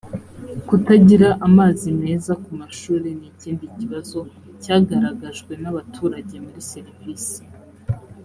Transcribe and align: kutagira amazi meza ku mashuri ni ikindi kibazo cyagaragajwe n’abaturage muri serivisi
kutagira 0.67 1.27
amazi 1.47 1.87
meza 2.01 2.31
ku 2.43 2.51
mashuri 2.61 3.07
ni 3.19 3.27
ikindi 3.31 3.65
kibazo 3.77 4.19
cyagaragajwe 4.63 5.51
n’abaturage 5.61 6.35
muri 6.45 6.61
serivisi 6.71 7.39